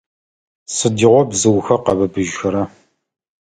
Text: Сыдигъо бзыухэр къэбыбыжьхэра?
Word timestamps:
Сыдигъо 0.75 1.21
бзыухэр 1.29 1.79
къэбыбыжьхэра? 1.85 2.63